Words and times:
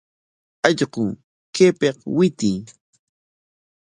¡Allqu, 0.67 1.03
kaypik 1.55 1.97
witiy! 2.17 2.59